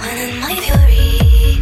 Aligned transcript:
when 0.00 0.18
in 0.28 0.40
my 0.40 0.54
fury. 0.54 1.57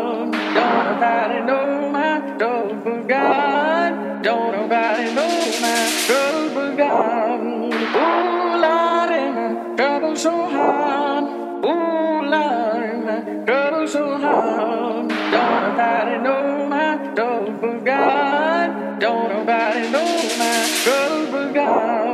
Don't 0.00 0.32
nobody 0.32 1.40
know 1.44 1.90
my 1.90 2.20
trouble 2.38 2.74
but 2.84 3.06
God. 3.06 4.22
Don't 4.22 4.52
nobody 4.52 5.14
know 5.14 5.34
my 5.60 5.80
trouble 6.06 6.54
but 6.54 6.76
God. 6.78 7.40
Oh 8.02 8.60
Lord, 8.64 9.10
and 9.20 9.34
my 9.36 9.76
trouble 9.76 10.16
so 10.16 10.30
hard. 10.48 11.24
Oh 11.64 12.20
Lord, 12.32 12.82
and 12.90 13.04
my 13.04 13.44
trouble 13.44 13.86
so 13.86 14.18
hard. 14.18 15.08
Don't 15.34 15.62
nobody 15.68 16.16
know 16.26 16.66
my 16.74 16.96
trouble 17.14 17.52
but 17.60 17.84
God. 17.84 19.00
Don't 19.00 19.28
nobody 19.28 19.82
know 19.90 20.12
my 20.42 20.56
trouble 20.84 21.32
but 21.32 21.54
God. 21.54 22.09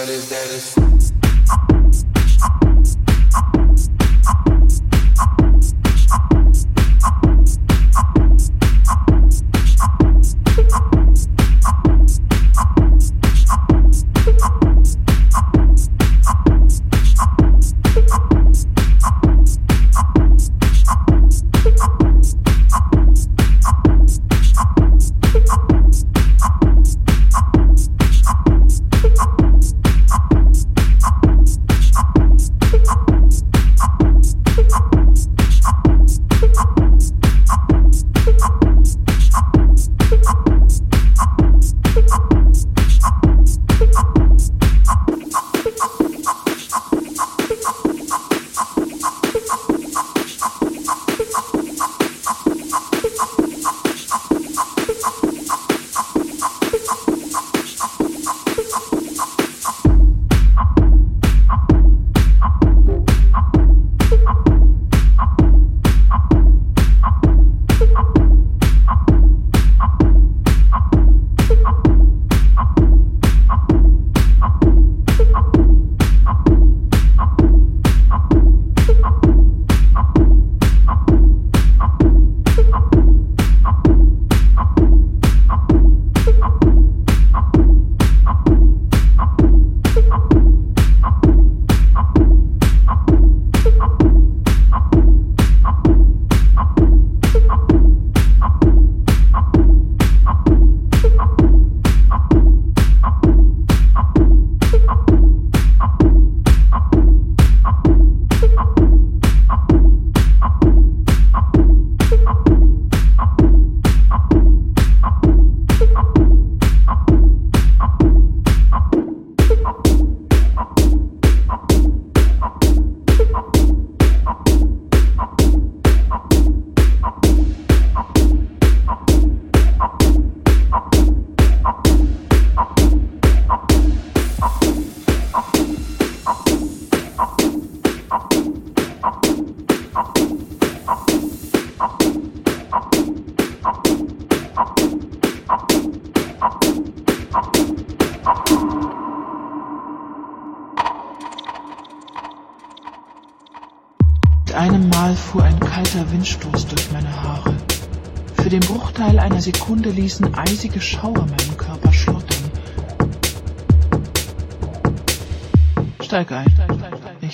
What 0.00 0.08
is 0.08 0.30
that? 0.30 0.48
Is. 0.48 1.19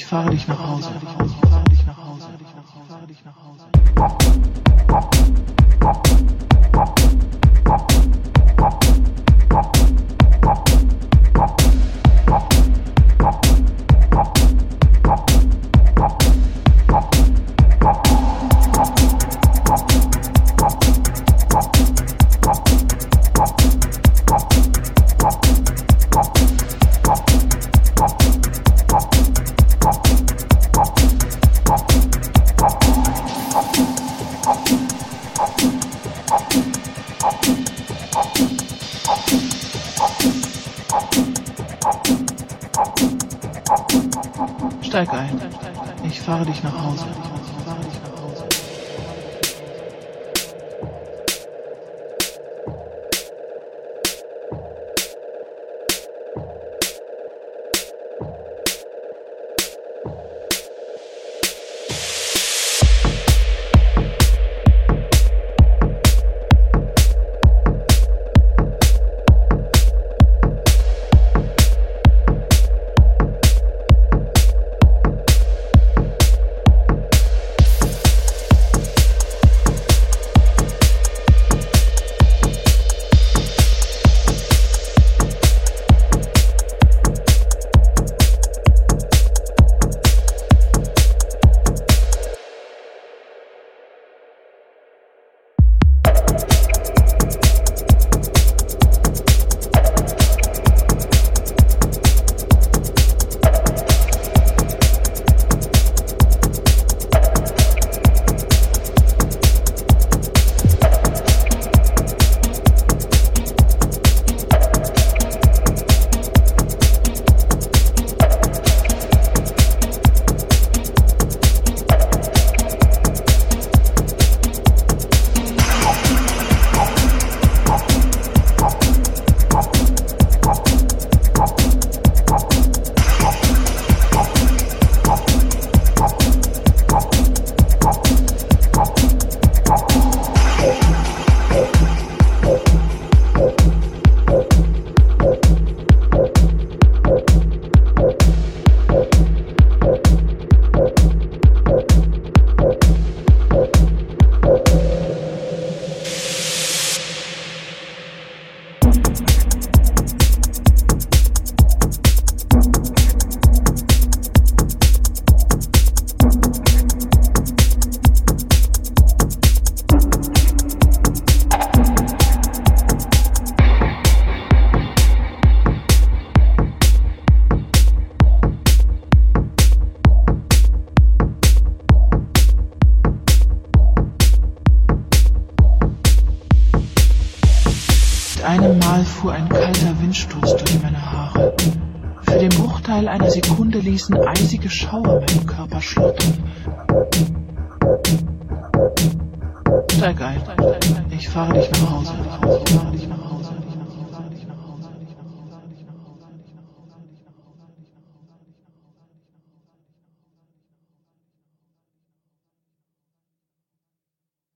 Fahre 0.07 0.31
dich 0.31 0.47
nach 0.47 0.59
Hause. 0.59 0.91
Fahre 46.27 46.45
dich 46.45 46.61
nach 46.61 46.77
Hause. 46.77 47.26